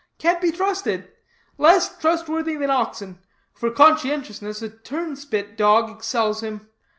[0.17, 1.11] Can't be trusted;
[1.59, 3.19] less trustworthy than oxen;
[3.53, 6.69] for conscientiousness a turn spit dog excels him.